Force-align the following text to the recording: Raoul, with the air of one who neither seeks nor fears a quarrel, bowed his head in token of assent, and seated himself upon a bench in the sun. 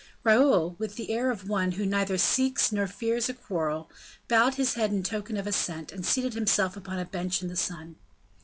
Raoul, 0.23 0.75
with 0.79 0.95
the 0.95 1.11
air 1.11 1.29
of 1.29 1.47
one 1.47 1.73
who 1.73 1.85
neither 1.85 2.17
seeks 2.17 2.71
nor 2.71 2.87
fears 2.87 3.29
a 3.29 3.35
quarrel, 3.35 3.87
bowed 4.27 4.55
his 4.55 4.73
head 4.73 4.91
in 4.91 5.03
token 5.03 5.37
of 5.37 5.45
assent, 5.45 5.91
and 5.91 6.03
seated 6.03 6.33
himself 6.33 6.75
upon 6.75 6.97
a 6.97 7.05
bench 7.05 7.43
in 7.43 7.49
the 7.49 7.55
sun. 7.55 7.97